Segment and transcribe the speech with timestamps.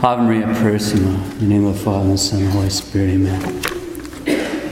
[0.00, 2.70] Ave Maria Purissima, in the name of the Father, and the Son, and the Holy
[2.70, 3.42] Spirit, amen.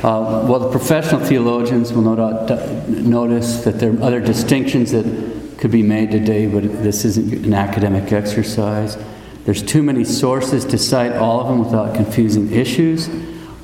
[0.05, 5.05] Uh, well, the professional theologians will no doubt notice that there are other distinctions that
[5.59, 8.97] could be made today, but this isn't an academic exercise.
[9.45, 13.09] There's too many sources to cite all of them without confusing issues.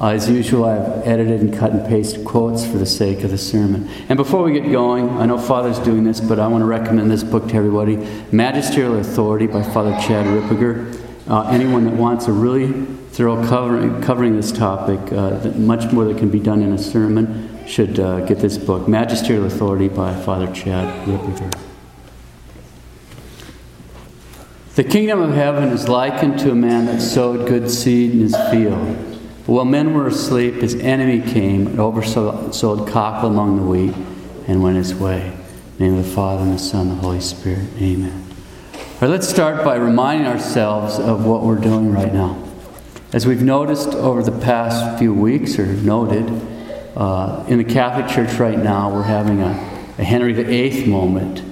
[0.01, 3.39] Uh, as usual, I've edited and cut and pasted quotes for the sake of the
[3.39, 3.89] sermon.
[4.09, 7.09] And before we get going, I know Father's doing this, but I want to recommend
[7.09, 7.99] this book to everybody
[8.33, 11.02] Magisterial Authority by Father Chad Ripperger.
[11.29, 12.73] Uh, anyone that wants a really
[13.13, 17.65] thorough covering, covering this topic, uh, much more that can be done in a sermon,
[17.67, 21.53] should uh, get this book, Magisterial Authority by Father Chad Ripperger.
[24.75, 28.37] The kingdom of heaven is likened to a man that sowed good seed in his
[28.51, 28.97] field.
[29.47, 33.95] But while men were asleep, his enemy came and oversowed cockle among the wheat
[34.49, 35.27] and went his way.
[35.27, 37.69] In the name of the Father, and the Son, and the Holy Spirit.
[37.81, 38.22] Amen.
[39.03, 42.41] Right, let's start by reminding ourselves of what we're doing right now.
[43.13, 46.31] As we've noticed over the past few weeks, or noted,
[46.95, 49.49] uh, in the Catholic Church right now, we're having a,
[49.99, 51.43] a Henry VIII moment,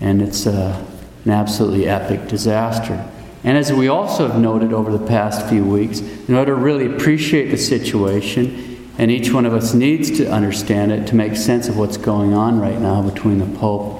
[0.00, 0.82] and it's uh,
[1.26, 3.06] an absolutely epic disaster.
[3.44, 6.86] And as we also have noted over the past few weeks, in order to really
[6.86, 11.68] appreciate the situation, and each one of us needs to understand it to make sense
[11.68, 13.97] of what's going on right now between the Pope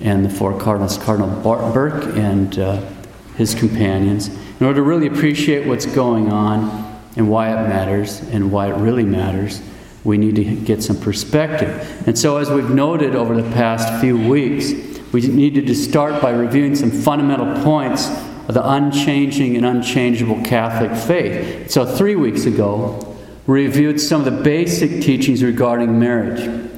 [0.00, 2.80] and the four cardinals, Cardinal Burke and uh,
[3.36, 8.50] his companions, in order to really appreciate what's going on and why it matters and
[8.52, 9.60] why it really matters,
[10.04, 12.06] we need to get some perspective.
[12.06, 14.72] And so, as we've noted over the past few weeks,
[15.12, 18.08] we needed to start by reviewing some fundamental points
[18.48, 21.70] of the unchanging and unchangeable Catholic faith.
[21.70, 26.70] So, three weeks ago, we reviewed some of the basic teachings regarding marriage.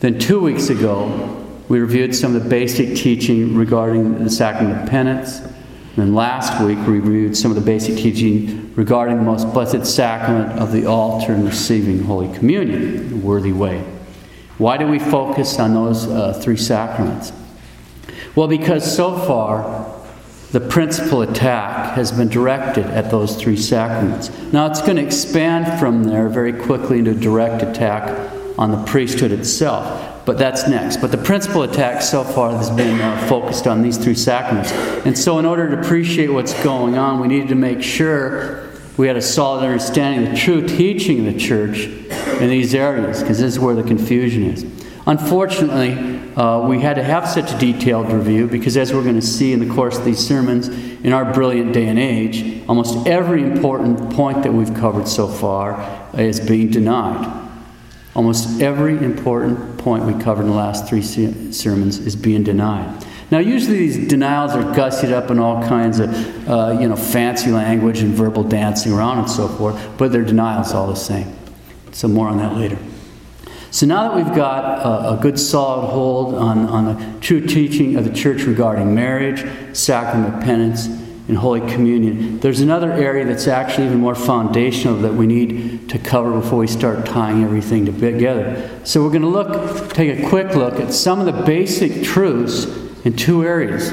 [0.00, 1.41] Then, two weeks ago,
[1.72, 5.38] we reviewed some of the basic teaching regarding the sacrament of penance.
[5.38, 9.86] And then last week, we reviewed some of the basic teaching regarding the most blessed
[9.86, 13.80] sacrament of the altar and receiving Holy Communion in a worthy way.
[14.58, 17.32] Why do we focus on those uh, three sacraments?
[18.36, 19.98] Well, because so far,
[20.50, 24.28] the principal attack has been directed at those three sacraments.
[24.52, 28.84] Now, it's going to expand from there very quickly into a direct attack on the
[28.84, 30.01] priesthood itself.
[30.24, 30.98] But that's next.
[30.98, 34.70] But the principal attack so far has been uh, focused on these three sacraments.
[35.04, 39.06] And so, in order to appreciate what's going on, we needed to make sure we
[39.06, 41.86] had a solid understanding of the true teaching of the church
[42.40, 44.64] in these areas, because this is where the confusion is.
[45.06, 49.26] Unfortunately, uh, we had to have such a detailed review because, as we're going to
[49.26, 53.42] see in the course of these sermons, in our brilliant day and age, almost every
[53.42, 57.51] important point that we've covered so far is being denied.
[58.14, 63.06] Almost every important point we covered in the last three sermons is being denied.
[63.30, 67.50] Now, usually these denials are gussied up in all kinds of, uh, you know, fancy
[67.50, 71.34] language and verbal dancing around and so forth, but they're denials all the same.
[71.92, 72.76] So more on that later.
[73.70, 77.96] So now that we've got a, a good solid hold on, on the true teaching
[77.96, 80.88] of the church regarding marriage, sacrament penance,
[81.28, 82.40] in Holy Communion.
[82.40, 86.66] There's another area that's actually even more foundational that we need to cover before we
[86.66, 88.70] start tying everything together.
[88.84, 92.64] So we're going to look, take a quick look at some of the basic truths
[93.04, 93.92] in two areas.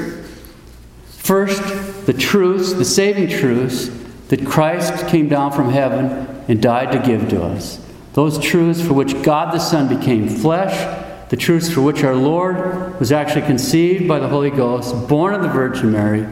[1.06, 3.88] First, the truths, the saving truths
[4.28, 7.84] that Christ came down from heaven and died to give to us.
[8.14, 12.98] Those truths for which God the Son became flesh, the truths for which our Lord
[12.98, 16.26] was actually conceived by the Holy Ghost, born of the Virgin Mary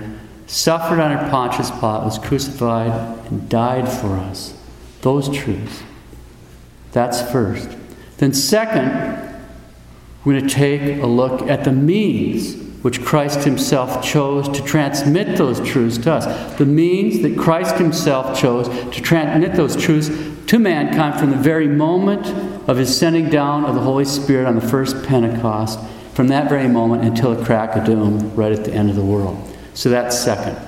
[0.49, 4.55] suffered under Pontius Pilate, was crucified, and died for us.
[5.03, 5.83] Those truths.
[6.93, 7.69] That's first.
[8.17, 8.89] Then, second,
[10.25, 15.37] we're going to take a look at the means which Christ Himself chose to transmit
[15.37, 16.57] those truths to us.
[16.57, 20.09] The means that Christ Himself chose to transmit those truths
[20.47, 22.27] to mankind from the very moment
[22.69, 25.79] of His sending down of the Holy Spirit on the first Pentecost,
[26.15, 29.05] from that very moment until the crack of doom, right at the end of the
[29.05, 29.37] world.
[29.79, 30.59] So that's second.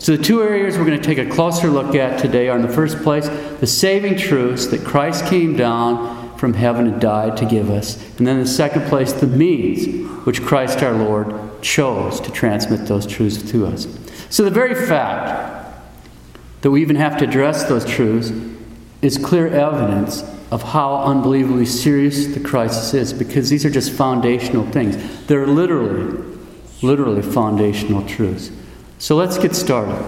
[0.00, 2.62] So the two areas we're going to take a closer look at today are in
[2.62, 3.28] the first place,
[3.60, 7.94] the saving truths that Christ came down from heaven and died to give us.
[8.18, 12.88] And then in the second place, the means which Christ our Lord chose to transmit
[12.88, 13.86] those truths to us.
[14.30, 15.72] So the very fact
[16.62, 18.32] that we even have to address those truths
[19.00, 24.68] is clear evidence of how unbelievably serious the crisis is because these are just foundational
[24.72, 25.24] things.
[25.28, 26.35] They're literally
[26.82, 28.50] literally foundational truths.
[28.98, 30.04] So let's get started.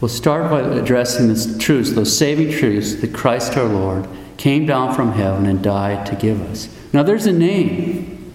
[0.00, 4.94] We'll start by addressing the truths, those saving truths that Christ our Lord came down
[4.94, 6.68] from heaven and died to give us.
[6.92, 8.32] Now, there's a name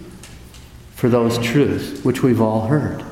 [0.94, 3.04] for those truths, which we've all heard.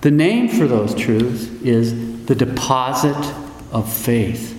[0.00, 3.16] The name for those truths is the deposit
[3.70, 4.56] of faith.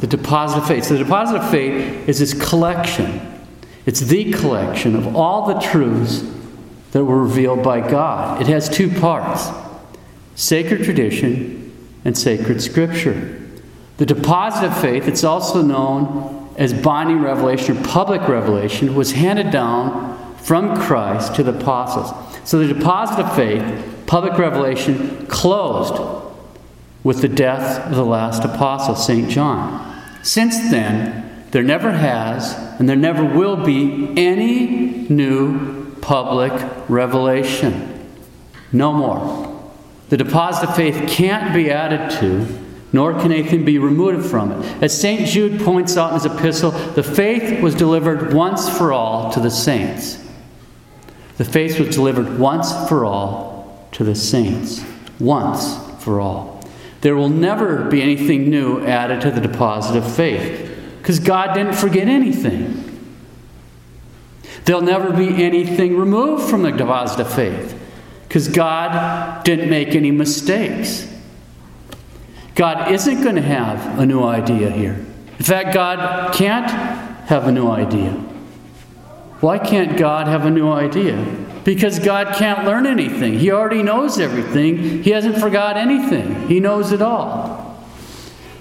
[0.00, 0.84] The deposit of faith.
[0.84, 3.39] So, the deposit of faith is this collection,
[3.86, 6.24] it's the collection of all the truths
[6.92, 8.40] that were revealed by God.
[8.40, 9.48] It has two parts
[10.34, 11.70] sacred tradition
[12.04, 13.38] and sacred scripture.
[13.98, 19.50] The deposit of faith, it's also known as binding revelation or public revelation, was handed
[19.50, 22.12] down from Christ to the apostles.
[22.48, 26.00] So the deposit of faith, public revelation, closed
[27.04, 29.30] with the death of the last apostle, St.
[29.30, 30.02] John.
[30.22, 36.52] Since then, there never has and there never will be any new public
[36.88, 38.08] revelation.
[38.72, 39.46] No more.
[40.10, 42.46] The deposit of faith can't be added to,
[42.92, 44.82] nor can anything be removed from it.
[44.82, 45.26] As St.
[45.26, 49.50] Jude points out in his epistle, the faith was delivered once for all to the
[49.50, 50.18] saints.
[51.36, 54.84] The faith was delivered once for all to the saints.
[55.18, 56.60] Once for all.
[57.00, 60.69] There will never be anything new added to the deposit of faith
[61.10, 62.84] because God didn't forget anything.
[64.64, 67.76] There'll never be anything removed from the deposit faith
[68.28, 71.12] because God didn't make any mistakes.
[72.54, 75.04] God isn't going to have a new idea here.
[75.36, 76.70] In fact, God can't
[77.26, 78.12] have a new idea.
[79.40, 81.16] Why can't God have a new idea?
[81.64, 83.36] Because God can't learn anything.
[83.36, 85.02] He already knows everything.
[85.02, 86.46] He hasn't forgot anything.
[86.46, 87.59] He knows it all.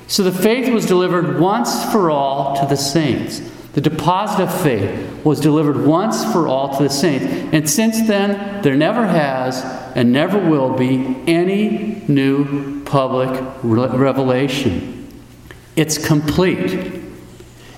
[0.10, 3.42] So the faith was delivered once for all to the saints.
[3.74, 7.26] The deposit of faith was delivered once for all to the saints.
[7.54, 9.64] And since then, there never has
[9.96, 15.08] and never will be any new public revelation.
[15.76, 17.04] It's complete.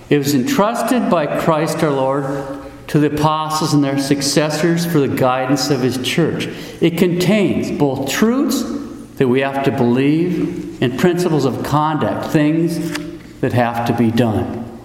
[0.10, 5.10] It was entrusted by Christ our Lord to the apostles and their successors for the
[5.10, 6.48] guidance of his church.
[6.80, 8.81] It contains both truths
[9.22, 12.98] that we have to believe in principles of conduct, things
[13.40, 14.82] that have to be done.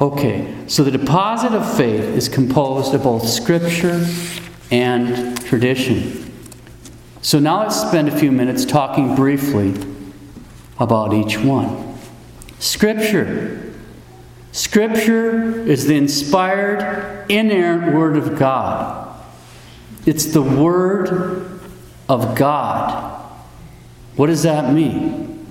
[0.00, 4.04] Okay, so the deposit of faith is composed of both scripture
[4.72, 6.32] and tradition.
[7.20, 9.72] So now let's spend a few minutes talking briefly
[10.80, 11.96] about each one.
[12.58, 13.72] Scripture
[14.50, 19.16] Scripture is the inspired, inerrant Word of God.
[20.06, 21.60] It's the Word
[22.08, 23.11] of God.
[24.16, 25.46] What does that mean?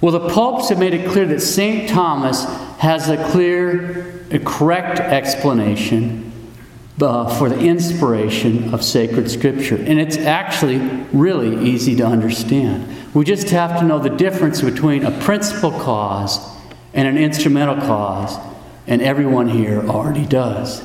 [0.00, 1.88] Well, the popes have made it clear that St.
[1.88, 2.44] Thomas
[2.78, 6.32] has a clear, a correct explanation
[7.00, 9.76] uh, for the inspiration of sacred scripture.
[9.76, 10.78] And it's actually
[11.12, 13.14] really easy to understand.
[13.14, 16.38] We just have to know the difference between a principal cause
[16.94, 18.36] and an instrumental cause,
[18.86, 20.80] and everyone here already does.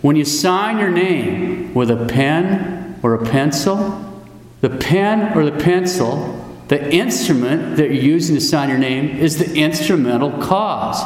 [0.00, 4.13] When you sign your name with a pen or a pencil,
[4.64, 9.36] the pen or the pencil, the instrument that you're using to sign your name is
[9.36, 10.96] the instrumental cause.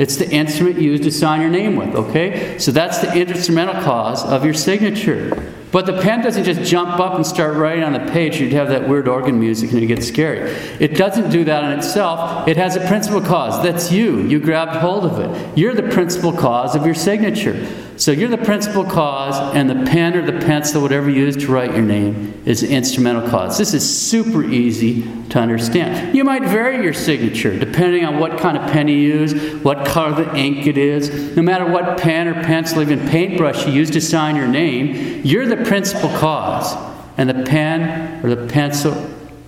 [0.00, 2.58] It's the instrument used to sign your name with, okay?
[2.58, 5.52] So that's the instrumental cause of your signature.
[5.70, 8.40] But the pen doesn't just jump up and start writing on the page.
[8.40, 10.50] You'd have that weird organ music and it gets scary.
[10.80, 12.48] It doesn't do that in itself.
[12.48, 13.62] It has a principal cause.
[13.62, 14.22] That's you.
[14.22, 15.56] You grabbed hold of it.
[15.56, 17.64] You're the principal cause of your signature.
[17.96, 21.46] So you're the principal cause, and the pen or the pencil, whatever you use to
[21.46, 23.56] write your name, is the instrumental cause.
[23.56, 26.16] This is super easy to understand.
[26.16, 30.24] You might vary your signature depending on what kind of pen you use, what color
[30.24, 31.36] the ink it is.
[31.36, 35.46] No matter what pen or pencil, even paintbrush you use to sign your name, you're
[35.46, 36.74] the principal cause.
[37.16, 38.92] And the pen or the pencil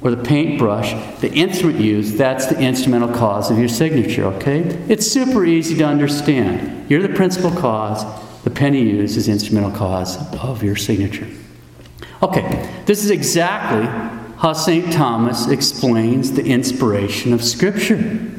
[0.02, 4.60] or the paintbrush, the instrument used, that's the instrumental cause of your signature, okay?
[4.88, 6.88] It's super easy to understand.
[6.88, 8.04] You're the principal cause
[8.46, 11.26] the pen you use is instrumental cause of your signature.
[12.22, 13.84] Okay, this is exactly
[14.38, 14.92] how St.
[14.92, 18.30] Thomas explains the inspiration of Scripture.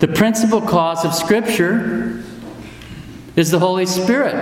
[0.00, 2.24] The principal cause of Scripture
[3.36, 4.34] is the Holy Spirit.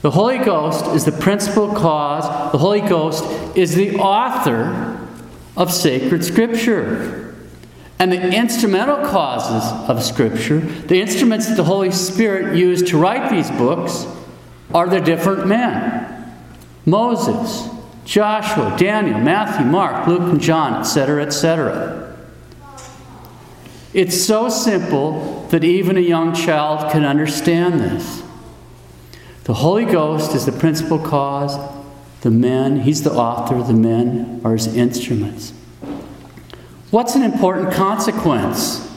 [0.00, 3.22] The Holy Ghost is the principal cause, the Holy Ghost
[3.54, 4.98] is the author
[5.58, 7.25] of sacred Scripture.
[7.98, 13.30] And the instrumental causes of Scripture, the instruments that the Holy Spirit used to write
[13.30, 14.06] these books,
[14.74, 16.12] are the different men
[16.84, 17.68] Moses,
[18.04, 22.16] Joshua, Daniel, Matthew, Mark, Luke, and John, etc., etc.
[23.92, 28.22] It's so simple that even a young child can understand this.
[29.44, 31.56] The Holy Ghost is the principal cause,
[32.20, 35.52] the men, He's the author, the men are His instruments.
[36.90, 38.88] What's an important consequence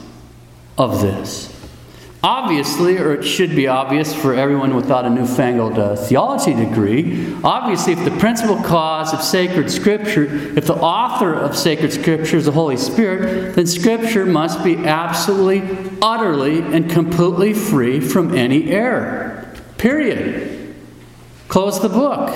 [0.78, 1.56] of this?
[2.22, 7.94] Obviously, or it should be obvious for everyone without a newfangled uh, theology degree, obviously,
[7.94, 12.52] if the principal cause of sacred scripture, if the author of sacred scripture is the
[12.52, 15.62] Holy Spirit, then scripture must be absolutely,
[16.02, 19.50] utterly, and completely free from any error.
[19.78, 20.76] Period.
[21.48, 22.28] Close the book.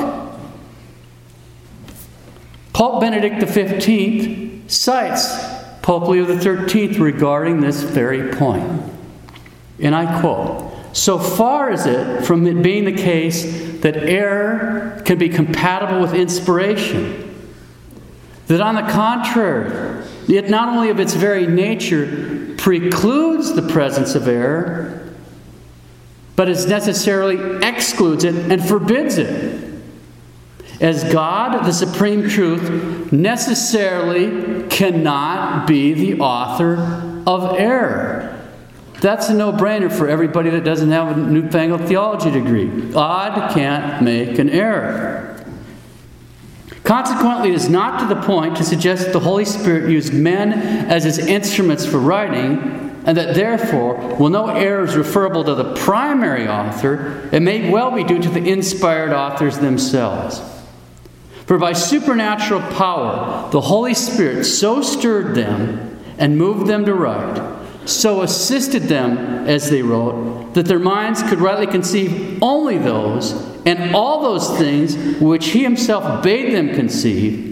[2.73, 8.83] Pope Benedict XV cites Pope Leo XIII regarding this very point.
[9.79, 15.19] And I quote So far is it from it being the case that error can
[15.19, 17.49] be compatible with inspiration,
[18.47, 24.27] that on the contrary, it not only of its very nature precludes the presence of
[24.27, 25.13] error,
[26.37, 29.64] but as necessarily excludes it and forbids it.
[30.81, 36.77] As God, the supreme truth, necessarily cannot be the author
[37.27, 38.31] of error.
[39.01, 42.91] That's a no brainer for everybody that doesn't have a newfangled theology degree.
[42.91, 45.31] God can't make an error.
[46.85, 50.53] Consequently, it is not to the point to suggest that the Holy Spirit used men
[50.91, 55.75] as his instruments for writing, and that therefore, while no error is referable to the
[55.75, 60.41] primary author, it may well be due to the inspired authors themselves.
[61.47, 67.55] For by supernatural power, the Holy Spirit so stirred them and moved them to write
[67.87, 73.33] so assisted them as they wrote, that their minds could rightly conceive only those
[73.67, 77.51] and all those things which he himself bade them conceive.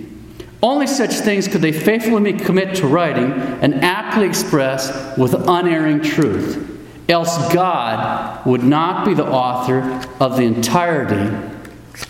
[0.63, 6.69] Only such things could they faithfully commit to writing and aptly express with unerring truth.
[7.09, 9.81] Else God would not be the author
[10.21, 11.37] of the entirety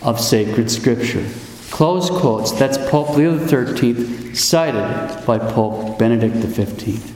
[0.01, 1.25] of sacred Scripture.
[1.73, 2.51] Close quotes.
[2.51, 7.11] That's Pope Leo XIII, cited by Pope Benedict XV.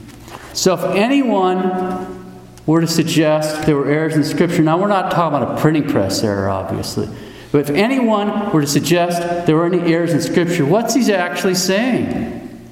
[0.52, 2.34] So if anyone
[2.66, 5.88] were to suggest there were errors in Scripture, now we're not talking about a printing
[5.88, 7.08] press error, obviously.
[7.52, 11.54] But if anyone were to suggest there were any errors in Scripture, what's he actually
[11.54, 12.66] saying?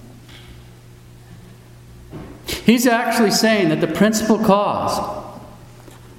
[2.46, 5.24] He's actually saying that the principal cause,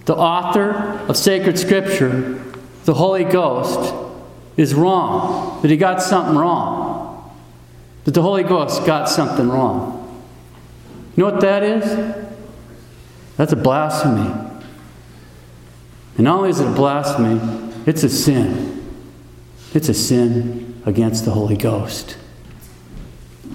[0.05, 0.71] the author
[1.09, 2.41] of sacred Scripture,
[2.85, 4.05] the Holy Ghost,
[4.57, 5.61] is wrong.
[5.61, 7.37] That he got something wrong.
[8.03, 9.93] That the Holy Ghost got something wrong.
[11.15, 12.15] You know what that is?
[13.37, 14.45] That's a blasphemy.
[16.17, 18.73] And not only is it a blasphemy, it's a sin.
[19.73, 22.17] It's a sin against the Holy Ghost.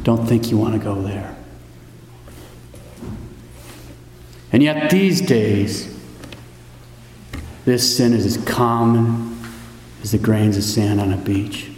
[0.05, 1.37] Don't think you want to go there.
[4.53, 5.97] And yet, these days,
[7.65, 9.32] this sin is as common
[10.03, 11.71] as the grains of sand on a beach.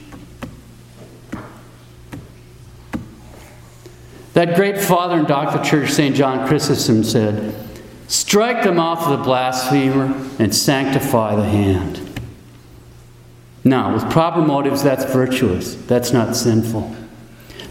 [4.32, 6.14] That great father and doctor church, St.
[6.16, 7.54] John Chrysostom, said,
[8.08, 12.00] Strike the mouth of the blasphemer and sanctify the hand.
[13.62, 15.74] Now, with proper motives, that's virtuous.
[15.74, 16.94] That's not sinful.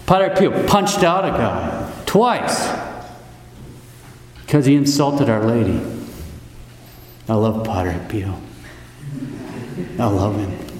[0.06, 2.68] Padre Pio punched out a guy twice
[4.42, 5.82] because he insulted Our Lady.
[7.30, 8.40] I love Padre Pio.
[10.00, 10.74] I love him.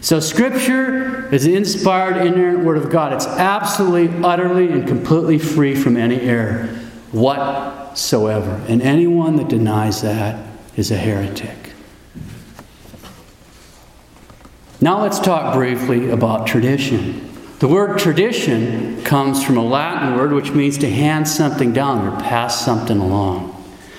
[0.00, 3.12] So, Scripture is the inspired, inerrant Word of God.
[3.12, 6.66] It's absolutely, utterly, and completely free from any error
[7.12, 8.64] whatsoever.
[8.68, 11.72] And anyone that denies that is a heretic.
[14.80, 17.28] Now, let's talk briefly about tradition.
[17.58, 22.12] The word tradition comes from a Latin word which means to hand something down or
[22.20, 23.57] pass something along.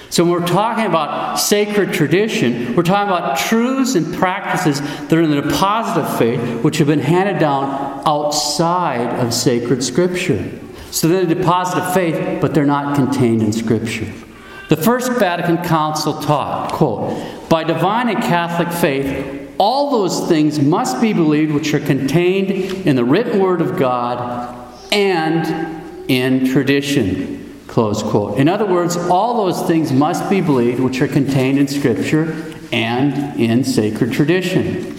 [0.10, 5.22] So, when we're talking about sacred tradition, we're talking about truths and practices that are
[5.22, 10.50] in the deposit of faith, which have been handed down outside of sacred Scripture.
[10.90, 14.12] So, they're the deposit of faith, but they're not contained in Scripture.
[14.70, 21.02] The First Vatican Council taught, quote, by divine and Catholic faith, all those things must
[21.02, 22.52] be believed which are contained
[22.88, 27.49] in the written Word of God and in tradition.
[27.70, 28.40] Close quote.
[28.40, 33.40] In other words, all those things must be believed which are contained in Scripture and
[33.40, 34.98] in sacred tradition.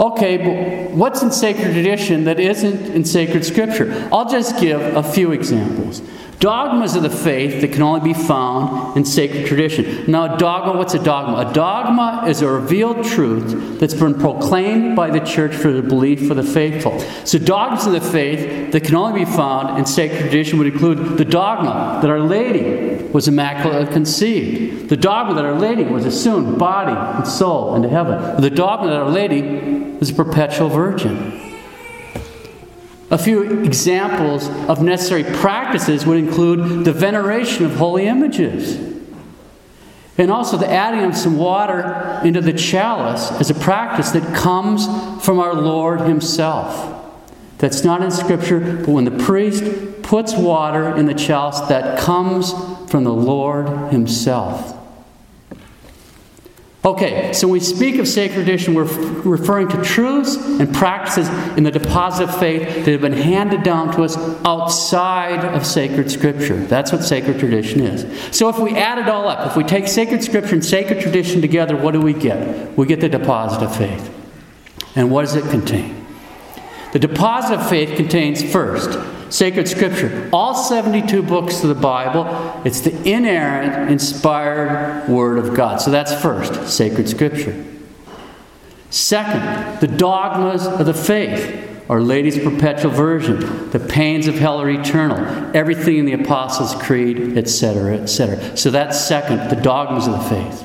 [0.00, 4.08] Okay, but what's in sacred tradition that isn't in sacred Scripture?
[4.10, 6.00] I'll just give a few examples.
[6.38, 10.10] Dogmas of the faith that can only be found in sacred tradition.
[10.10, 11.50] Now, a dogma, what's a dogma?
[11.50, 16.26] A dogma is a revealed truth that's been proclaimed by the church for the belief
[16.28, 16.98] for the faithful.
[17.24, 21.18] So, dogmas of the faith that can only be found in sacred tradition would include
[21.18, 26.58] the dogma that Our Lady was immaculately conceived, the dogma that Our Lady was assumed
[26.58, 29.42] body and soul into heaven, the dogma that Our Lady
[29.98, 31.43] was a perpetual virgin.
[33.14, 38.74] A few examples of necessary practices would include the veneration of holy images.
[40.18, 44.86] And also the adding of some water into the chalice as a practice that comes
[45.24, 47.08] from our Lord Himself.
[47.58, 49.62] That's not in Scripture, but when the priest
[50.02, 52.52] puts water in the chalice, that comes
[52.90, 54.73] from the Lord Himself.
[56.84, 58.84] Okay, so when we speak of sacred tradition, we're
[59.22, 63.90] referring to truths and practices in the deposit of faith that have been handed down
[63.94, 66.56] to us outside of sacred scripture.
[66.66, 68.36] That's what sacred tradition is.
[68.36, 71.40] So if we add it all up, if we take sacred scripture and sacred tradition
[71.40, 72.76] together, what do we get?
[72.76, 74.10] We get the deposit of faith.
[74.94, 76.04] And what does it contain?
[76.92, 78.98] The deposit of faith contains first
[79.30, 80.28] sacred scripture.
[80.32, 82.26] All 72 books of the Bible,
[82.64, 85.80] it's the inerrant, inspired Word of God.
[85.80, 87.64] So that's first, sacred scripture.
[88.90, 91.70] Second, the dogmas of the faith.
[91.88, 95.18] Our Lady's Perpetual Virginity, the pains of hell are eternal,
[95.54, 98.56] everything in the Apostles' Creed, etc., etc.
[98.56, 100.64] So that's second, the dogmas of the faith.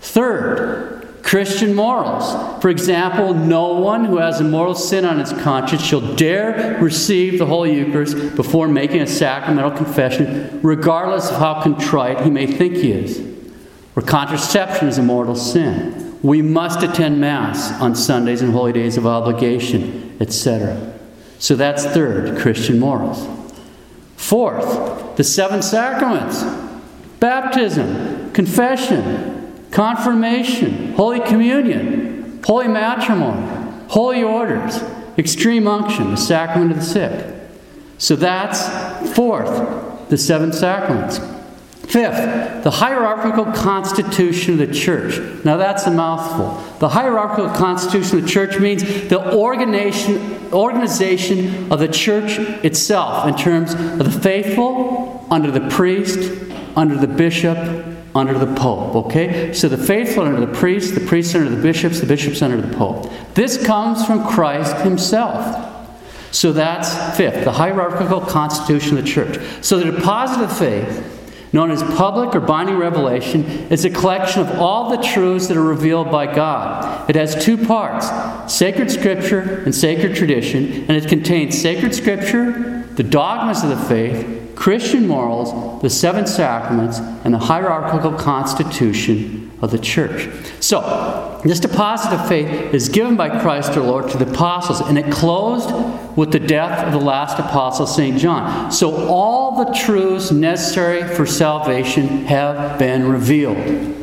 [0.00, 2.60] Third, Christian morals.
[2.62, 7.38] For example, no one who has a mortal sin on his conscience shall dare receive
[7.38, 12.74] the Holy Eucharist before making a sacramental confession, regardless of how contrite he may think
[12.74, 13.20] he is.
[13.96, 16.18] Or contraception is a mortal sin.
[16.22, 20.94] We must attend Mass on Sundays and holy days of obligation, etc.
[21.38, 23.26] So that's third, Christian morals.
[24.16, 26.44] Fourth, the seven sacraments
[27.20, 29.39] baptism, confession,
[29.70, 34.82] confirmation, Holy Communion, Holy Matrimony, Holy Orders,
[35.18, 37.34] Extreme Unction, the Sacrament of the Sick.
[37.98, 41.18] So that's fourth, the seven sacraments.
[41.90, 45.18] Fifth, the hierarchical constitution of the church.
[45.44, 46.78] Now that's a mouthful.
[46.78, 53.34] The hierarchical constitution of the church means the organization, organization of the church itself in
[53.34, 56.30] terms of the faithful under the priest,
[56.76, 57.58] under the bishop,
[58.14, 59.06] under the Pope.
[59.06, 59.52] Okay?
[59.52, 62.76] So the faithful under the priests, the priests under the bishops, the bishops under the
[62.76, 63.10] Pope.
[63.34, 65.68] This comes from Christ Himself.
[66.32, 69.38] So that's fifth, the hierarchical constitution of the church.
[69.62, 71.16] So the deposit of faith,
[71.52, 75.62] known as public or binding revelation, is a collection of all the truths that are
[75.62, 77.10] revealed by God.
[77.10, 78.06] It has two parts
[78.52, 84.39] sacred scripture and sacred tradition, and it contains sacred scripture, the dogmas of the faith,
[84.60, 90.28] Christian morals, the seven sacraments, and the hierarchical constitution of the church.
[90.60, 94.98] So, this deposit of faith is given by Christ our Lord to the apostles, and
[94.98, 95.70] it closed
[96.14, 98.18] with the death of the last apostle, St.
[98.18, 98.70] John.
[98.70, 103.96] So, all the truths necessary for salvation have been revealed.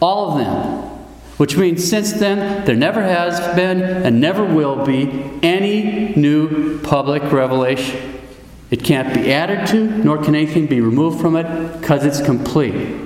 [0.00, 0.88] All of them.
[1.36, 7.22] Which means since then, there never has been and never will be any new public
[7.30, 8.21] revelation.
[8.72, 12.98] It can't be added to, nor can anything be removed from it, because it's complete.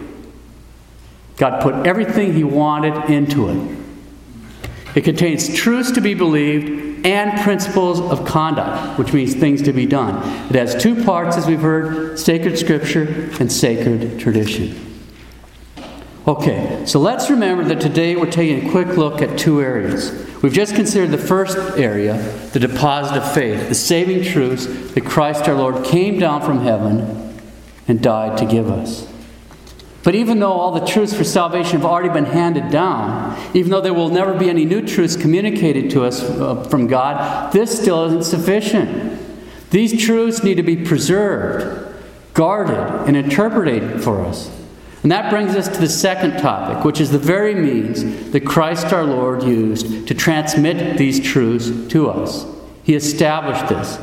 [1.36, 3.78] God put everything He wanted into it.
[4.94, 9.86] It contains truths to be believed and principles of conduct, which means things to be
[9.86, 10.16] done.
[10.48, 14.85] It has two parts, as we've heard sacred scripture and sacred tradition.
[16.26, 20.10] Okay, so let's remember that today we're taking a quick look at two areas.
[20.42, 22.14] We've just considered the first area,
[22.52, 27.38] the deposit of faith, the saving truths that Christ our Lord came down from heaven
[27.86, 29.08] and died to give us.
[30.02, 33.80] But even though all the truths for salvation have already been handed down, even though
[33.80, 38.04] there will never be any new truths communicated to us uh, from God, this still
[38.06, 39.20] isn't sufficient.
[39.70, 41.96] These truths need to be preserved,
[42.34, 44.50] guarded, and interpreted for us.
[45.06, 48.92] And that brings us to the second topic, which is the very means that Christ
[48.92, 52.44] our Lord used to transmit these truths to us.
[52.82, 54.00] He established this.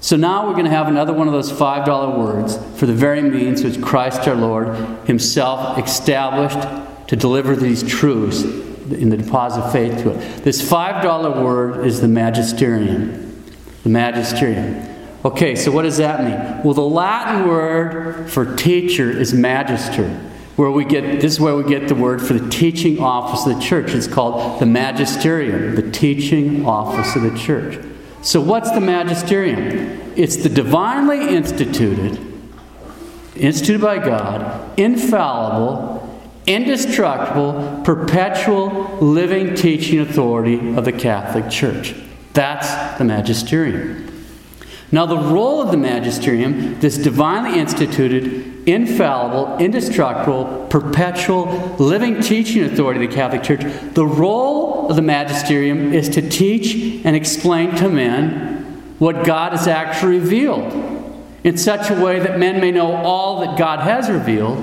[0.00, 3.22] So now we're going to have another one of those $5 words for the very
[3.22, 4.68] means which Christ our Lord
[5.08, 6.60] Himself established
[7.08, 10.44] to deliver these truths in the deposit of faith to it.
[10.44, 13.44] This $5 word is the magisterium.
[13.82, 14.80] The magisterium.
[15.24, 16.62] Okay, so what does that mean?
[16.62, 20.22] Well, the Latin word for teacher is magister
[20.56, 23.54] where we get this is where we get the word for the teaching office of
[23.54, 23.92] the church.
[23.92, 27.84] It's called the magisterium, the teaching office of the church.
[28.22, 30.12] So what's the magisterium?
[30.16, 32.18] It's the divinely instituted,
[33.36, 36.02] instituted by God, infallible,
[36.46, 41.94] indestructible, perpetual, living teaching authority of the Catholic Church.
[42.32, 44.04] That's the magisterium.
[44.90, 53.04] Now, the role of the magisterium, this divinely instituted, infallible, indestructible, perpetual, living teaching authority
[53.04, 53.60] of the Catholic Church,
[53.94, 58.64] the role of the magisterium is to teach and explain to men
[58.98, 60.72] what God has actually revealed
[61.44, 64.58] in such a way that men may know all that God has revealed,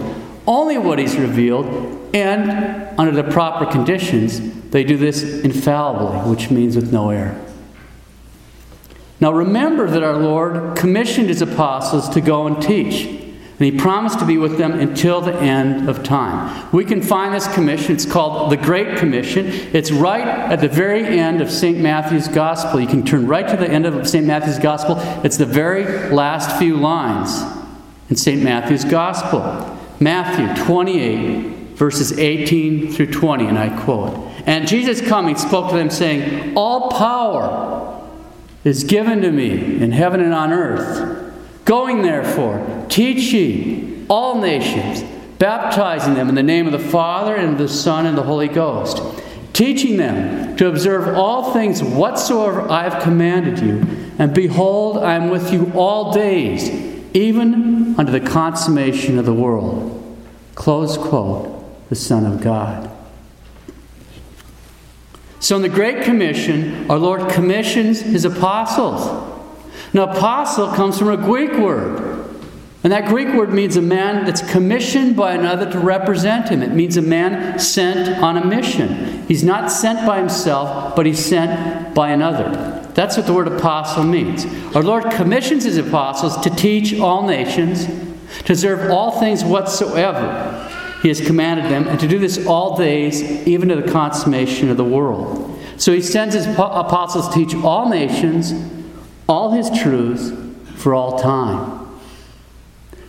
[0.45, 6.75] only what He's revealed, and under the proper conditions, they do this infallibly, which means
[6.75, 7.39] with no error.
[9.21, 13.22] Now remember that our Lord commissioned His apostles to go and teach.
[13.63, 16.69] And he promised to be with them until the end of time.
[16.73, 17.95] We can find this commission.
[17.95, 19.45] It's called the Great Commission.
[19.47, 21.77] It's right at the very end of St.
[21.77, 22.81] Matthew's Gospel.
[22.81, 24.27] You can turn right to the end of St.
[24.27, 24.97] Matthew's Gospel.
[25.23, 27.41] It's the very last few lines
[28.09, 28.43] in St.
[28.43, 29.41] Matthew's Gospel.
[29.97, 35.89] Matthew 28, verses 18 through 20, and I quote And Jesus coming spoke to them,
[35.89, 38.11] saying, All power
[38.65, 41.32] is given to me in heaven and on earth.
[41.65, 45.03] Going therefore, teach ye all nations,
[45.39, 48.49] baptizing them in the name of the Father and of the Son and the Holy
[48.49, 49.01] Ghost,
[49.53, 53.85] teaching them to observe all things whatsoever I have commanded you.
[54.19, 56.69] And behold, I am with you all days,
[57.13, 59.99] even unto the consummation of the world.
[60.55, 62.89] Close quote, the Son of God.
[65.39, 69.32] So, in the Great Commission, our Lord commissions his apostles.
[69.93, 72.23] Now, apostle comes from a Greek word.
[72.83, 76.61] And that Greek word means a man that's commissioned by another to represent him.
[76.61, 79.25] It means a man sent on a mission.
[79.27, 82.81] He's not sent by himself, but he's sent by another.
[82.93, 84.45] That's what the word apostle means.
[84.75, 87.87] Our Lord commissions his apostles to teach all nations,
[88.45, 90.69] to serve all things whatsoever
[91.01, 94.77] he has commanded them, and to do this all days, even to the consummation of
[94.77, 95.57] the world.
[95.77, 98.53] So he sends his apostles to teach all nations
[99.27, 100.31] all his truths
[100.75, 101.83] for all time.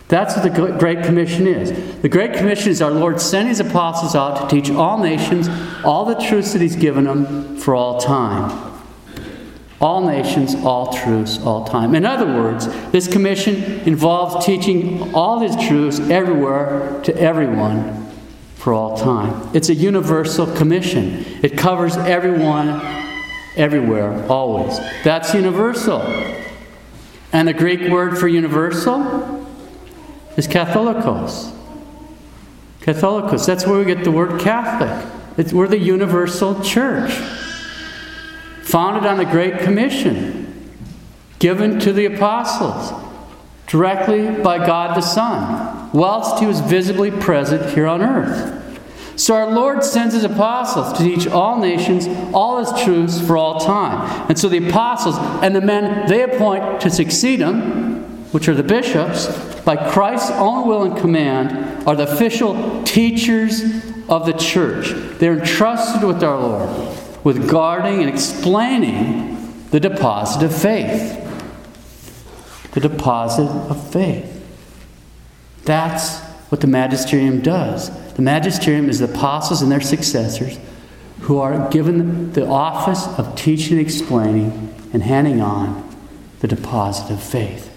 [0.07, 2.01] That's what the Great Commission is.
[2.01, 5.49] The Great Commission is our Lord sent his apostles out to teach all nations
[5.83, 8.73] all the truths that he's given them for all time.
[9.81, 11.95] All nations, all truths, all time.
[11.95, 18.05] In other words, this commission involves teaching all his truths everywhere to everyone
[18.55, 19.49] for all time.
[19.55, 23.04] It's a universal commission, it covers everyone
[23.55, 24.79] everywhere, always.
[25.03, 26.01] That's universal.
[27.31, 29.45] And the Greek word for universal
[30.37, 31.53] is katholikos.
[32.81, 35.11] Katholikos, that's where we get the word Catholic.
[35.37, 37.11] It's, we're the universal church,
[38.61, 40.71] founded on the Great Commission,
[41.39, 42.93] given to the apostles
[43.67, 48.64] directly by God the Son, whilst he was visibly present here on earth.
[49.17, 53.59] So our Lord sends his apostles to teach all nations all his truths for all
[53.59, 54.27] time.
[54.29, 58.63] And so the apostles and the men they appoint to succeed him, which are the
[58.63, 59.27] bishops,
[59.61, 63.61] by Christ's own will and command, are the official teachers
[64.09, 64.91] of the church.
[65.19, 71.21] They're entrusted with our Lord, with guarding and explaining the deposit of faith.
[72.73, 74.31] The deposit of faith.
[75.63, 77.89] That's what the magisterium does.
[78.13, 80.57] The magisterium is the apostles and their successors
[81.21, 85.83] who are given the office of teaching explaining and handing on
[86.41, 87.71] the deposit of faith.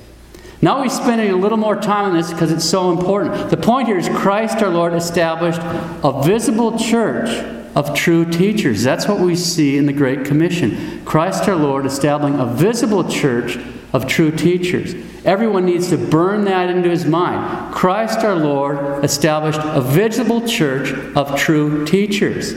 [0.60, 3.50] Now we're spending a little more time on this because it's so important.
[3.50, 7.30] The point here is Christ our Lord established a visible church
[7.76, 8.82] of true teachers.
[8.82, 11.04] That's what we see in the Great Commission.
[11.04, 13.56] Christ our Lord establishing a visible church
[13.92, 14.94] of true teachers.
[15.24, 17.74] Everyone needs to burn that into his mind.
[17.74, 22.54] Christ our Lord established a visible church of true teachers.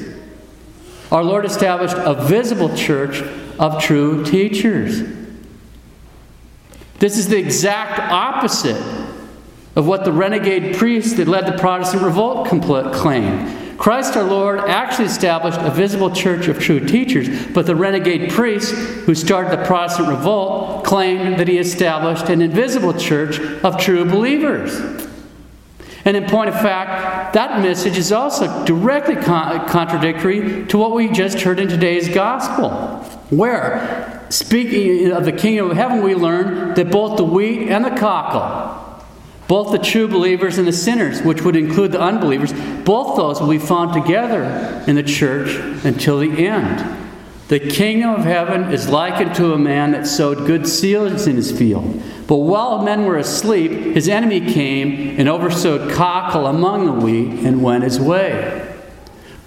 [1.11, 3.21] Our Lord established a visible church
[3.59, 5.03] of true teachers.
[6.99, 8.81] This is the exact opposite
[9.75, 13.70] of what the renegade priests that led the Protestant revolt claimed.
[13.81, 18.69] Christ our Lord actually established a visible church of true teachers, but the renegade priests
[18.69, 24.79] who started the Protestant revolt claimed that he established an invisible church of true believers.
[26.05, 31.09] And in point of fact, that message is also directly con- contradictory to what we
[31.09, 32.69] just heard in today's gospel,
[33.35, 37.99] where, speaking of the kingdom of heaven, we learn that both the wheat and the
[37.99, 38.80] cockle
[39.51, 42.53] both the true believers and the sinners, which would include the unbelievers,
[42.85, 44.45] both those will be found together
[44.87, 46.97] in the church until the end.
[47.49, 51.51] The kingdom of heaven is likened to a man that sowed good seeds in his
[51.51, 52.01] field.
[52.27, 57.61] But while men were asleep, his enemy came and oversowed cockle among the wheat and
[57.61, 58.73] went his way.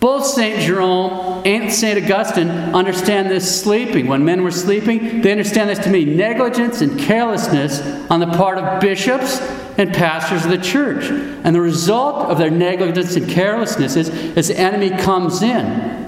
[0.00, 0.60] Both St.
[0.60, 2.02] Jerome and St.
[2.02, 4.06] Augustine understand this sleeping.
[4.06, 7.80] When men were sleeping, they understand this to mean negligence and carelessness
[8.10, 9.40] on the part of bishops
[9.76, 11.04] and pastors of the church.
[11.44, 15.66] And the result of their negligence and carelessness is as the enemy comes in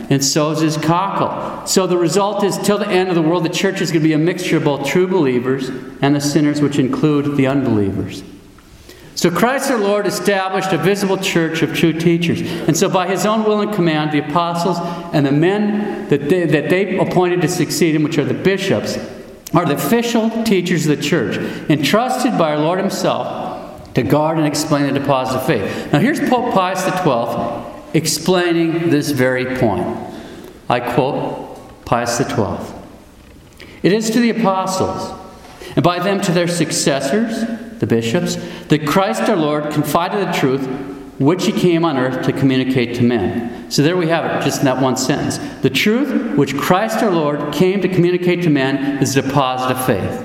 [0.08, 1.66] and sows his cockle.
[1.66, 4.08] So the result is, till the end of the world, the church is going to
[4.08, 5.68] be a mixture of both true believers
[6.00, 8.22] and the sinners, which include the unbelievers.
[9.16, 12.42] So Christ our Lord established a visible church of true teachers.
[12.42, 14.76] And so by his own will and command, the apostles
[15.14, 18.98] and the men that they, that they appointed to succeed him, which are the bishops,
[19.54, 21.38] are the official teachers of the church,
[21.70, 25.92] entrusted by our Lord himself to guard and explain the deposit of faith.
[25.94, 29.86] Now here's Pope Pius XII explaining this very point.
[30.68, 32.74] I quote Pius XII.
[33.82, 35.18] It is to the apostles,
[35.74, 38.36] and by them to their successors, the bishops,
[38.68, 40.66] that Christ our Lord confided the truth
[41.18, 43.70] which he came on earth to communicate to men.
[43.70, 45.38] So there we have it, just in that one sentence.
[45.62, 49.86] The truth which Christ our Lord came to communicate to men is the deposit of
[49.86, 50.24] faith.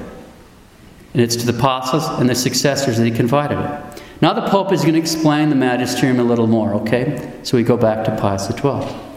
[1.13, 4.01] And it's to the apostles and the successors that he confided it.
[4.21, 7.39] Now the Pope is going to explain the magisterium a little more, okay?
[7.43, 9.10] So we go back to Pius XII.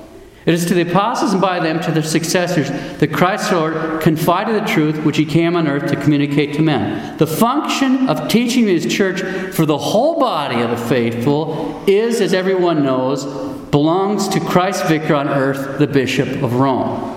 [0.46, 4.62] It is to the apostles and by them to their successors that Christ's Lord confided
[4.62, 7.16] the truth which he came on earth to communicate to men.
[7.16, 9.22] The function of teaching his church
[9.54, 13.24] for the whole body of the faithful is, as everyone knows,
[13.70, 17.10] belongs to Christ's vicar on earth, the Bishop of Rome.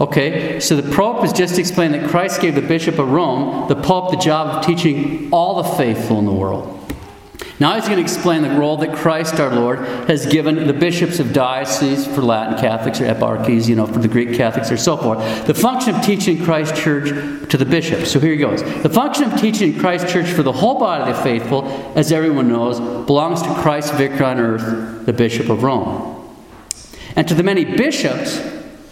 [0.00, 3.76] Okay, so the Pope has just explained that Christ gave the Bishop of Rome, the
[3.76, 6.75] Pope, the job of teaching all the faithful in the world.
[7.58, 11.18] Now he's going to explain the role that Christ our Lord has given the bishops
[11.18, 14.96] of dioceses for Latin Catholics or eparchies, you know, for the Greek Catholics or so
[14.96, 15.46] forth.
[15.46, 17.08] The function of teaching Christ Church
[17.48, 18.10] to the bishops.
[18.10, 18.62] So here he goes.
[18.82, 21.64] The function of teaching Christ Church for the whole body of the faithful,
[21.96, 26.12] as everyone knows, belongs to Christ's vicar on earth, the Bishop of Rome.
[27.14, 28.38] And to the many bishops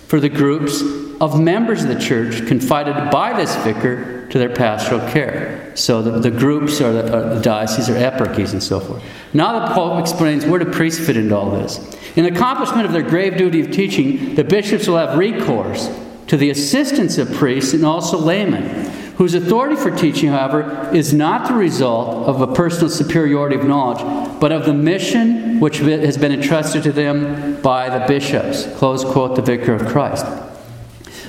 [0.08, 0.80] for the groups
[1.20, 5.63] of members of the church confided by this vicar to their pastoral care.
[5.74, 9.02] So the, the groups or the, are the dioceses or eparchies and so forth.
[9.32, 11.78] Now the Pope explains where do priests fit into all this.
[12.16, 15.90] In accomplishment of their grave duty of teaching, the bishops will have recourse
[16.28, 21.48] to the assistance of priests and also laymen, whose authority for teaching, however, is not
[21.48, 26.32] the result of a personal superiority of knowledge, but of the mission which has been
[26.32, 28.66] entrusted to them by the bishops.
[28.76, 30.26] Close quote, the vicar of Christ.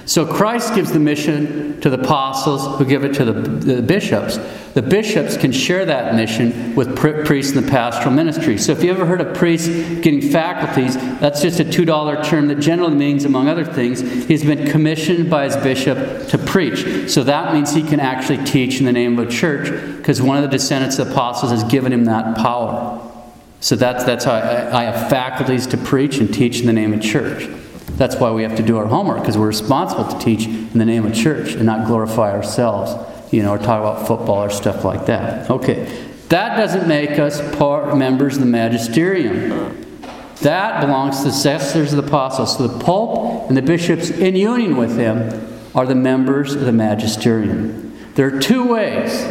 [0.06, 4.38] So Christ gives the mission to the apostles who give it to the, the bishops.
[4.76, 8.60] The bishops can share that mission with priests in the pastoral ministry.
[8.60, 12.60] So if you ever heard of priests getting faculties, that's just a $2 term that
[12.60, 17.10] generally means, among other things, he's been commissioned by his bishop to preach.
[17.10, 20.38] So that means he can actually teach in the name of a church because one
[20.38, 23.02] of the descendants of the apostles has given him that power.
[23.60, 26.94] So that's, that's how I, I have faculties to preach and teach in the name
[26.94, 27.50] of church.
[27.92, 30.86] That's why we have to do our homework, because we're responsible to teach in the
[30.86, 32.94] name of church and not glorify ourselves,
[33.32, 35.50] you know, or talk about football or stuff like that.
[35.50, 36.12] Okay.
[36.30, 39.86] That doesn't make us part members of the magisterium.
[40.42, 42.58] That belongs to the successors of the apostles.
[42.58, 46.72] So the Pope and the bishops, in union with him, are the members of the
[46.72, 47.96] magisterium.
[48.16, 49.24] There are two ways,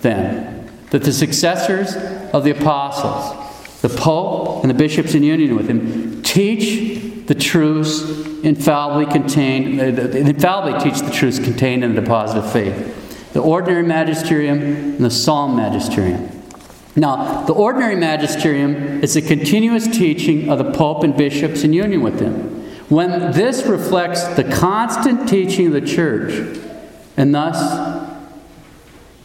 [0.00, 1.94] then, that the successors
[2.34, 8.02] of the apostles, the Pope and the bishops in union with him, teach the truths
[8.42, 13.32] infallibly contained, uh, infallibly teach the truths contained in the deposit of faith.
[13.34, 16.28] The ordinary magisterium and the solemn magisterium.
[16.96, 22.02] Now, the ordinary magisterium is a continuous teaching of the Pope and bishops in union
[22.02, 22.64] with them.
[22.88, 26.58] When this reflects the constant teaching of the church,
[27.16, 28.18] and thus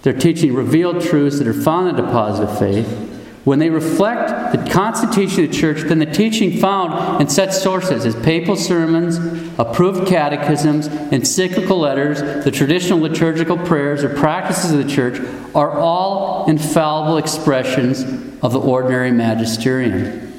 [0.03, 3.14] they're teaching revealed truths that are found in the deposit of faith,
[3.45, 8.03] when they reflect the constitution of the church, then the teaching found in such sources
[8.03, 9.17] as papal sermons,
[9.60, 15.19] approved catechisms, encyclical letters, the traditional liturgical prayers, or practices of the church
[15.53, 18.01] are all infallible expressions
[18.41, 20.34] of the ordinary magisterium.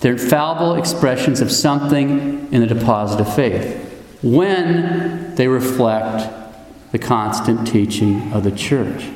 [0.00, 3.82] They're infallible expressions of something in the deposit of faith
[4.22, 6.30] when they reflect
[6.92, 9.06] the constant teaching of the church.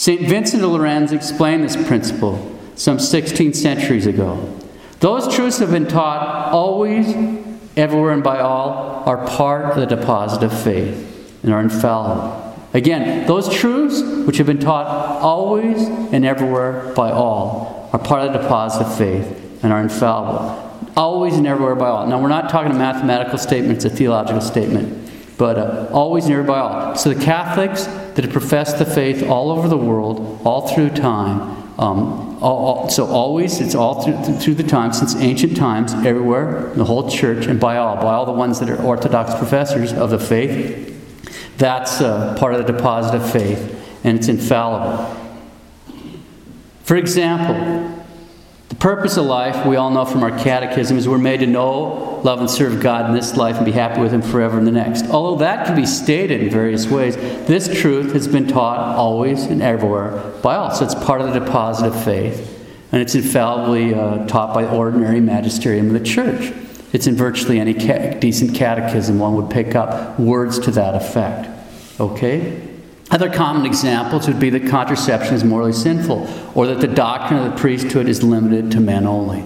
[0.00, 0.22] St.
[0.22, 4.58] Vincent de Lerins explained this principle some 16 centuries ago.
[5.00, 7.06] Those truths have been taught always,
[7.76, 12.56] everywhere, and by all are part of the deposit of faith and are infallible.
[12.72, 14.86] Again, those truths which have been taught
[15.20, 20.90] always and everywhere by all are part of the deposit of faith and are infallible.
[20.96, 22.06] Always and everywhere by all.
[22.06, 25.09] Now, we're not talking a mathematical statement, it's a theological statement,
[25.40, 26.94] but uh, always everywhere by all.
[26.96, 31.40] So the Catholics that have professed the faith all over the world, all through time.
[31.78, 36.74] Um, all, all, so always, it's all through, through the time, since ancient times, everywhere,
[36.74, 40.10] the whole church, and by all, by all the ones that are Orthodox professors of
[40.10, 40.86] the faith.
[41.56, 45.16] That's uh, part of the deposit of faith, and it's infallible.
[46.82, 47.99] For example,
[48.80, 52.40] purpose of life, we all know from our catechism, is we're made to know, love,
[52.40, 55.06] and serve God in this life and be happy with Him forever in the next.
[55.06, 57.14] Although that can be stated in various ways,
[57.46, 60.70] this truth has been taught always and everywhere by all.
[60.72, 62.56] So it's part of the deposit of faith.
[62.90, 66.52] And it's infallibly uh, taught by ordinary magisterium of the church.
[66.92, 71.48] It's in virtually any ca- decent catechism one would pick up words to that effect.
[72.00, 72.69] Okay?
[73.10, 77.52] Other common examples would be that contraception is morally sinful, or that the doctrine of
[77.52, 79.44] the priesthood is limited to men only.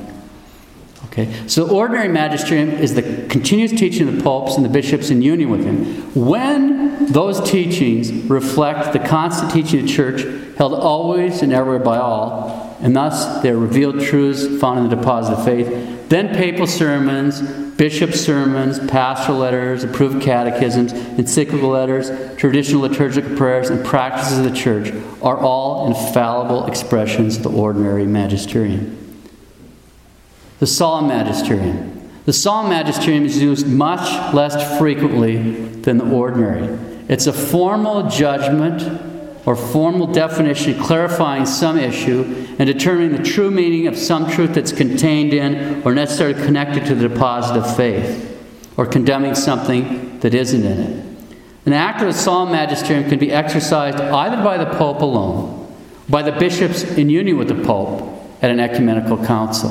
[1.07, 1.33] Okay?
[1.47, 5.49] So, ordinary magisterium is the continuous teaching of the popes and the bishops in union
[5.49, 5.85] with him.
[6.15, 10.23] When those teachings reflect the constant teaching of the church,
[10.57, 15.35] held always and everywhere by all, and thus they're revealed truths found in the deposit
[15.35, 17.41] of faith, then papal sermons,
[17.77, 24.57] bishop sermons, pastoral letters, approved catechisms, encyclical letters, traditional liturgical prayers, and practices of the
[24.57, 28.99] church are all infallible expressions of the ordinary magisterium.
[30.61, 32.11] The solemn magisterium.
[32.27, 36.79] The solemn magisterium is used much less frequently than the ordinary.
[37.09, 39.14] It's a formal judgment
[39.47, 44.73] or formal definition clarifying some issue and determining the true meaning of some truth that's
[44.73, 48.31] contained in or necessarily connected to the deposit of faith,
[48.77, 51.07] or condemning something that isn't in it.
[51.67, 55.75] An act of the solemn magisterium can be exercised either by the Pope alone,
[56.09, 58.03] by the bishops in union with the Pope
[58.43, 59.71] at an ecumenical council.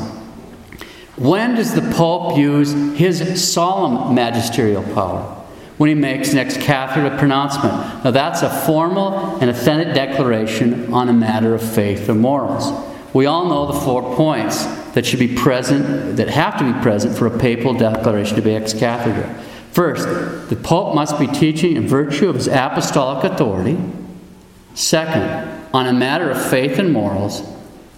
[1.18, 5.43] When does the Pope use his solemn magisterial power?
[5.78, 7.74] When he makes an ex cathedra pronouncement.
[8.04, 12.72] Now, that's a formal and authentic declaration on a matter of faith or morals.
[13.14, 17.18] We all know the four points that should be present, that have to be present
[17.18, 19.44] for a papal declaration to be ex cathedra.
[19.72, 23.78] First, the Pope must be teaching in virtue of his apostolic authority.
[24.76, 27.42] Second, on a matter of faith and morals.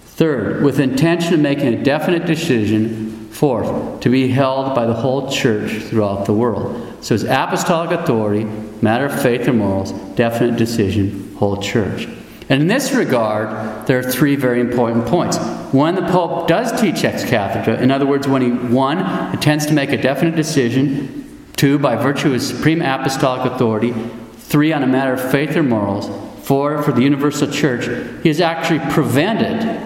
[0.06, 3.28] Third, with intention of making a definite decision.
[3.30, 6.95] Fourth, to be held by the whole church throughout the world.
[7.00, 8.44] So it's apostolic authority,
[8.82, 12.08] matter of faith and morals, definite decision, whole church.
[12.48, 15.36] And in this regard, there are three very important points.
[15.72, 17.80] One, the Pope does teach ex cathedra.
[17.80, 18.98] In other words, when he, one,
[19.32, 23.92] intends to make a definite decision, two, by virtue of his supreme apostolic authority,
[24.36, 26.08] three, on a matter of faith or morals,
[26.46, 27.86] four, for the universal church,
[28.22, 29.80] he is actually prevented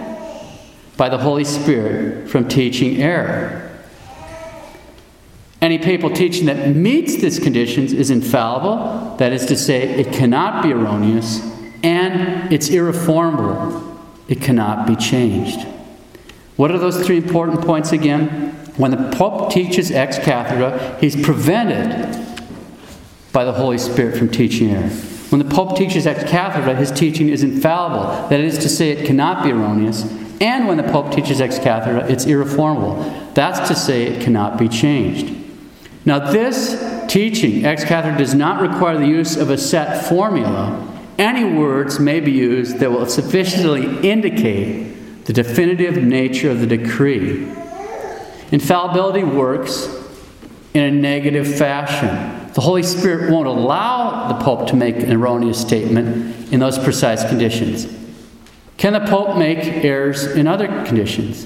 [0.97, 3.60] by the Holy Spirit from teaching error.
[5.61, 10.63] Any papal teaching that meets these conditions is infallible, that is to say, it cannot
[10.63, 11.39] be erroneous,
[11.83, 13.99] and it's irreformable.
[14.27, 15.67] It cannot be changed.
[16.55, 18.53] What are those three important points again?
[18.77, 22.17] When the Pope teaches ex cathedra, he's prevented
[23.31, 24.89] by the Holy Spirit from teaching error.
[25.29, 29.05] When the Pope teaches ex cathedra, his teaching is infallible, that is to say, it
[29.05, 30.03] cannot be erroneous.
[30.41, 33.03] And when the Pope teaches ex cathedra, it's irreformable.
[33.35, 35.40] That's to say, it cannot be changed.
[36.05, 40.87] Now, this teaching, ex cathedra, does not require the use of a set formula.
[41.17, 47.47] Any words may be used that will sufficiently indicate the definitive nature of the decree.
[48.51, 49.87] Infallibility works
[50.73, 52.51] in a negative fashion.
[52.53, 57.23] The Holy Spirit won't allow the Pope to make an erroneous statement in those precise
[57.25, 57.87] conditions.
[58.77, 61.45] Can the Pope make errors in other conditions?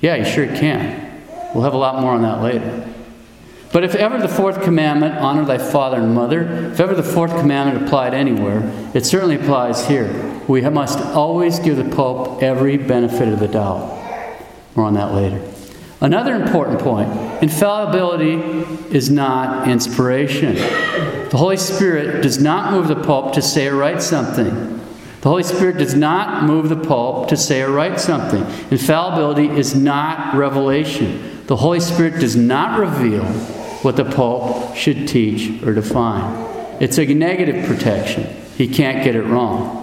[0.00, 1.22] Yeah, he sure can.
[1.54, 2.88] We'll have a lot more on that later.
[3.74, 7.32] But if ever the fourth commandment, honor thy father and mother, if ever the fourth
[7.32, 8.62] commandment applied anywhere,
[8.94, 10.40] it certainly applies here.
[10.46, 14.00] We must always give the Pope every benefit of the doubt.
[14.76, 15.42] More on that later.
[16.00, 17.10] Another important point
[17.42, 18.34] infallibility
[18.94, 20.54] is not inspiration.
[20.54, 24.78] The Holy Spirit does not move the Pope to say or write something.
[25.20, 28.42] The Holy Spirit does not move the Pope to say or write something.
[28.70, 31.44] Infallibility is not revelation.
[31.48, 33.24] The Holy Spirit does not reveal
[33.84, 36.52] what the Pope should teach or define.
[36.80, 38.24] It's a negative protection.
[38.56, 39.82] He can't get it wrong.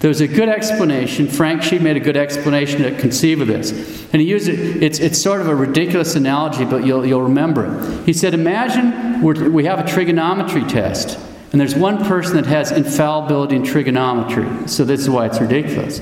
[0.00, 1.28] There's a good explanation.
[1.28, 3.72] Frank Sheed made a good explanation to conceive of this.
[4.12, 7.64] And he used it, it's, it's sort of a ridiculous analogy, but you'll, you'll remember
[7.64, 8.04] it.
[8.04, 11.18] He said, Imagine we have a trigonometry test,
[11.52, 14.68] and there's one person that has infallibility in trigonometry.
[14.68, 16.00] So this is why it's ridiculous.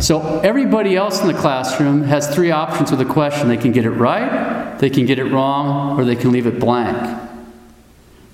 [0.00, 3.48] So everybody else in the classroom has three options with a question.
[3.48, 6.58] They can get it right, they can get it wrong, or they can leave it
[6.58, 7.22] blank.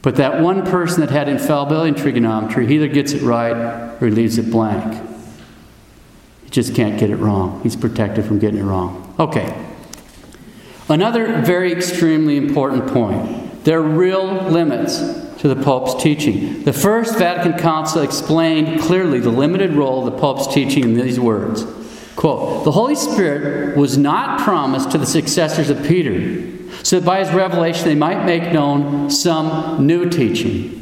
[0.03, 3.53] But that one person that had infallibility in trigonometry, he either gets it right
[4.01, 4.95] or he leaves it blank.
[6.45, 7.61] He just can't get it wrong.
[7.63, 9.15] He's protected from getting it wrong.
[9.19, 9.55] Okay.
[10.89, 13.65] Another very extremely important point.
[13.65, 14.99] There are real limits
[15.41, 16.64] to the Pope's teaching.
[16.64, 21.18] The First Vatican Council explained clearly the limited role of the Pope's teaching in these
[21.18, 21.64] words
[22.14, 26.47] Quote The Holy Spirit was not promised to the successors of Peter,
[26.84, 30.76] so that by his revelation they might make known some new teaching.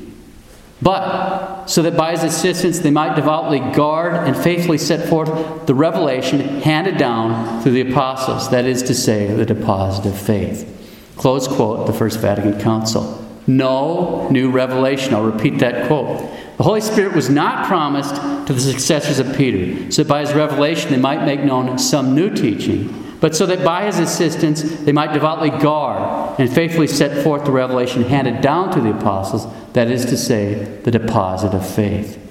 [0.82, 5.74] But so that by his assistance they might devoutly guard and faithfully set forth the
[5.74, 10.74] revelation handed down through the apostles, that is to say, the deposit of faith.
[11.16, 13.27] Close quote, the First Vatican Council.
[13.48, 15.14] No new revelation.
[15.14, 16.20] I'll repeat that quote.
[16.56, 18.14] The Holy Spirit was not promised
[18.46, 22.14] to the successors of Peter, so that by his revelation they might make known some
[22.14, 27.24] new teaching but so that by his assistance they might devoutly guard and faithfully set
[27.24, 31.68] forth the revelation handed down to the apostles, that is to say, the deposit of
[31.68, 32.24] faith.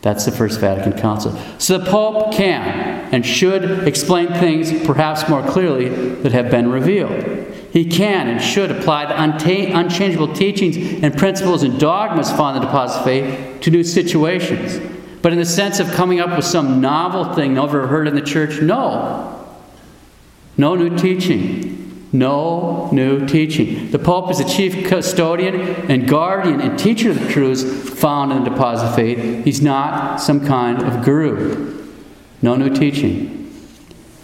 [0.00, 1.38] That's the First Vatican Council.
[1.58, 7.51] So the Pope can and should explain things perhaps more clearly that have been revealed.
[7.72, 12.66] He can and should apply the unchangeable teachings and principles and dogmas found in the
[12.66, 14.78] deposit of faith to new situations.
[15.22, 18.20] But in the sense of coming up with some novel thing never heard in the
[18.20, 19.48] church, no.
[20.58, 22.10] No new teaching.
[22.12, 23.90] No new teaching.
[23.90, 25.54] The Pope is the chief custodian
[25.90, 27.64] and guardian and teacher of the truths
[27.98, 29.46] found in the deposit of faith.
[29.46, 31.88] He's not some kind of guru.
[32.42, 33.50] No new teaching.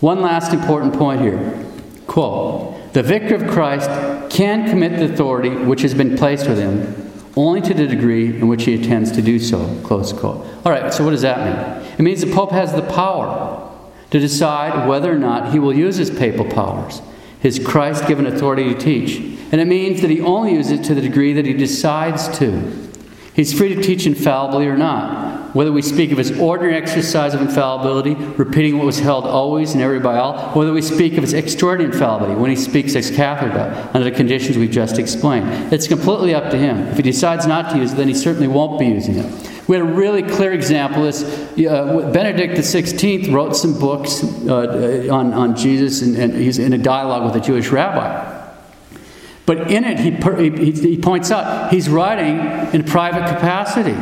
[0.01, 1.65] One last important point here.
[2.07, 3.89] Quote The vicar of Christ
[4.29, 8.49] can commit the authority which has been placed with him only to the degree in
[8.49, 9.81] which he intends to do so.
[9.85, 10.45] Close quote.
[10.65, 11.93] All right, so what does that mean?
[11.97, 13.73] It means the Pope has the power
[14.11, 17.01] to decide whether or not he will use his papal powers,
[17.39, 19.19] his Christ given authority to teach.
[19.53, 22.91] And it means that he only uses it to the degree that he decides to.
[23.33, 25.28] He's free to teach infallibly or not.
[25.55, 29.83] Whether we speak of his ordinary exercise of infallibility, repeating what was held always and
[29.83, 33.91] ever by all, whether we speak of his extraordinary infallibility when he speaks ex cathedra
[33.95, 35.73] under the conditions we've just explained.
[35.73, 36.79] It's completely up to him.
[36.89, 39.49] If he decides not to use it, then he certainly won't be using it.
[39.69, 41.03] We had a really clear example.
[41.03, 46.73] This uh, Benedict XVI wrote some books uh, on, on Jesus, and, and he's in
[46.73, 48.37] a dialogue with a Jewish rabbi.
[49.45, 50.11] But in it, he,
[50.51, 52.39] he, he points out he's writing
[52.75, 53.97] in private capacity.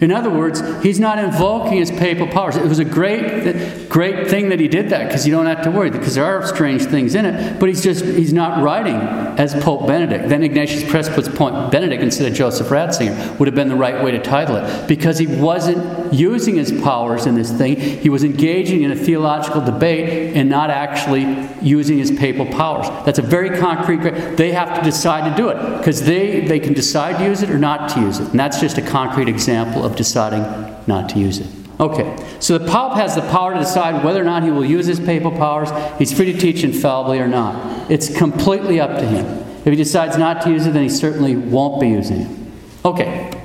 [0.00, 2.56] In other words, he's not invoking his papal powers.
[2.56, 5.70] It was a great, great thing that he did that because you don't have to
[5.70, 7.60] worry because there are strange things in it.
[7.60, 10.28] But he's just he's not writing as Pope Benedict.
[10.28, 14.02] Then Ignatius Press puts point Benedict instead of Joseph Ratzinger would have been the right
[14.02, 17.76] way to title it because he wasn't using his powers in this thing.
[17.78, 22.88] He was engaging in a theological debate and not actually using his papal powers.
[23.04, 24.00] That's a very concrete.
[24.36, 27.50] They have to decide to do it because they they can decide to use it
[27.50, 30.42] or not to use it, and that's just a concrete example of deciding
[30.86, 31.46] not to use it.
[31.80, 34.84] Okay, so the Pope has the power to decide whether or not he will use
[34.84, 35.70] his papal powers.
[35.98, 37.90] He's free to teach infallibly or not.
[37.90, 39.24] It's completely up to him.
[39.60, 42.38] If he decides not to use it, then he certainly won't be using it.
[42.84, 43.42] Okay,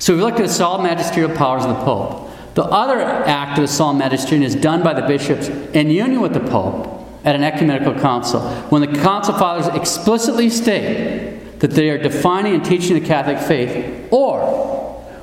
[0.00, 2.28] so we've looked at the solemn magisterial powers of the Pope.
[2.54, 6.34] The other act of the solemn magisterium is done by the bishops in union with
[6.34, 8.40] the Pope at an ecumenical council.
[8.70, 14.08] When the council fathers explicitly state that they are defining and teaching the Catholic faith,
[14.10, 14.77] or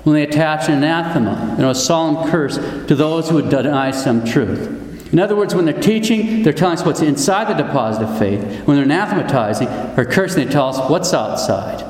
[0.05, 3.89] when they attach an anathema, you know, a solemn curse to those who would deny
[3.89, 5.11] some truth.
[5.11, 8.41] In other words, when they're teaching, they're telling us what's inside the deposit of faith.
[8.65, 11.83] When they're anathematizing or cursing, they tell us what's outside.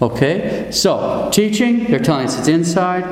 [0.00, 0.70] Okay?
[0.70, 3.04] So, teaching, they're telling us it's inside.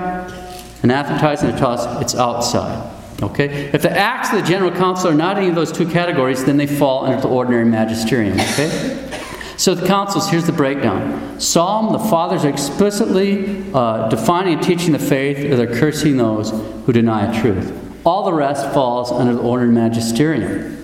[0.83, 2.93] Anathematizing, they tell us it's outside.
[3.23, 3.71] Okay?
[3.75, 6.57] If the acts of the General Council are not any of those two categories, then
[6.57, 8.41] they fall under the ordinary magisterium.
[8.41, 9.11] Okay?
[9.57, 11.41] So the councils, here's the breakdown.
[11.41, 16.51] Solemn, the fathers are explicitly uh, defining and teaching the faith, or they're cursing those
[16.51, 17.73] who deny a truth.
[18.05, 20.75] All the rest falls under the order magisterium.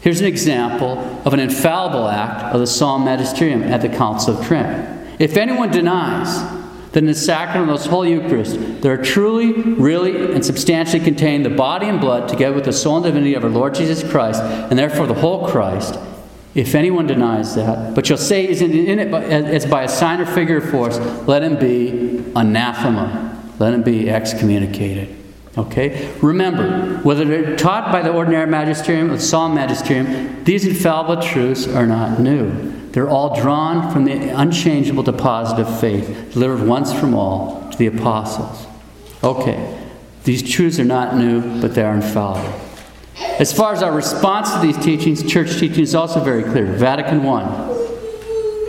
[0.00, 4.46] Here's an example of an infallible act of the solemn magisterium at the Council of
[4.46, 5.20] Trent.
[5.20, 6.28] If anyone denies
[6.92, 11.44] that in the sacrament of the Holy Eucharist there are truly, really, and substantially contained
[11.44, 14.40] the body and blood together with the soul and divinity of our Lord Jesus Christ,
[14.42, 15.98] and therefore the whole Christ,
[16.56, 20.26] if anyone denies that, but shall say is in it as by a sign or
[20.26, 20.98] figure of force,
[21.28, 23.32] let him be anathema.
[23.58, 25.14] Let him be excommunicated.
[25.58, 26.12] Okay?
[26.22, 31.66] Remember, whether they're taught by the ordinary magisterium or the solemn magisterium, these infallible truths
[31.66, 32.72] are not new.
[32.92, 37.86] They're all drawn from the unchangeable deposit of faith, delivered once from all to the
[37.86, 38.66] apostles.
[39.22, 39.78] Okay,
[40.24, 42.65] these truths are not new, but they are infallible.
[43.18, 46.66] As far as our response to these teachings, church teaching is also very clear.
[46.66, 47.72] Vatican I.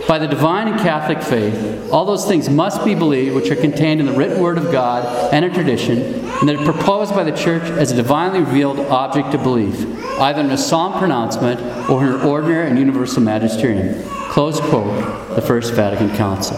[0.08, 4.00] By the divine and Catholic faith, all those things must be believed which are contained
[4.00, 7.36] in the written word of God and in tradition, and that are proposed by the
[7.36, 9.84] Church as a divinely revealed object of belief,
[10.18, 14.02] either in a solemn pronouncement or in an ordinary and universal magisterium.
[14.30, 16.56] Close quote, the First Vatican Council.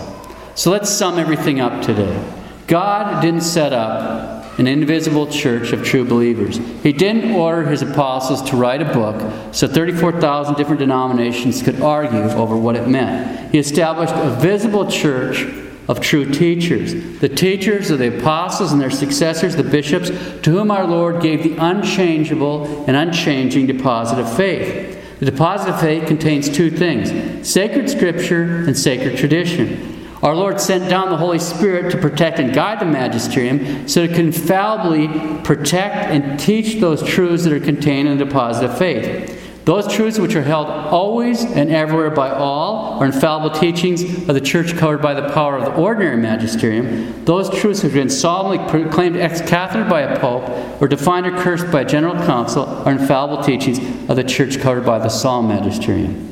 [0.54, 2.22] So let's sum everything up today.
[2.68, 6.58] God didn't set up an invisible church of true believers.
[6.82, 12.18] He didn't order his apostles to write a book so 34,000 different denominations could argue
[12.18, 13.52] over what it meant.
[13.52, 15.46] He established a visible church
[15.88, 17.18] of true teachers.
[17.18, 21.42] The teachers are the apostles and their successors, the bishops, to whom our Lord gave
[21.42, 25.18] the unchangeable and unchanging deposit of faith.
[25.18, 29.89] The deposit of faith contains two things sacred scripture and sacred tradition.
[30.22, 34.14] Our Lord sent down the Holy Spirit to protect and guide the magisterium so it
[34.14, 35.08] can infallibly
[35.44, 39.38] protect and teach those truths that are contained in the deposit of faith.
[39.64, 44.40] Those truths which are held always and everywhere by all are infallible teachings of the
[44.40, 47.24] church covered by the power of the ordinary magisterium.
[47.24, 51.38] Those truths which have been solemnly proclaimed ex cathedra by a pope or defined or
[51.38, 53.78] cursed by a general council are infallible teachings
[54.10, 56.29] of the church covered by the solemn magisterium.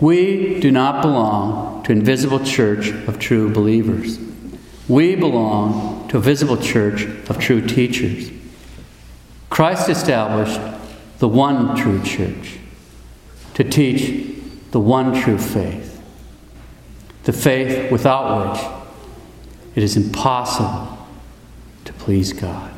[0.00, 4.18] We do not belong to invisible church of true believers.
[4.88, 8.30] We belong to a visible church of true teachers.
[9.48, 10.60] Christ established
[11.18, 12.58] the one true church
[13.54, 14.36] to teach
[14.70, 16.02] the one true faith,
[17.24, 20.98] the faith without which it is impossible
[21.86, 22.75] to please God.